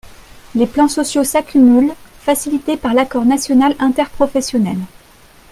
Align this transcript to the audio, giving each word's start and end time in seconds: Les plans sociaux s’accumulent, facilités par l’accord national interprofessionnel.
Les 0.55 0.65
plans 0.65 0.87
sociaux 0.87 1.23
s’accumulent, 1.23 1.93
facilités 2.21 2.75
par 2.75 2.95
l’accord 2.95 3.23
national 3.23 3.75
interprofessionnel. 3.77 4.79